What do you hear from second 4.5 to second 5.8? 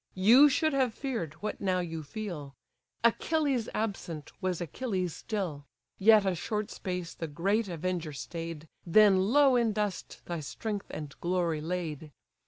Achilles still: